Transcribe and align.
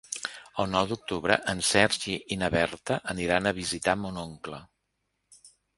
El 0.61 0.71
nou 0.75 0.87
d'octubre 0.91 1.37
en 1.53 1.61
Sergi 1.73 2.17
i 2.35 2.39
na 2.45 2.51
Berta 2.59 2.99
aniran 3.17 3.49
a 3.53 3.57
visitar 3.63 3.99
mon 4.07 4.23
oncle. 4.27 4.63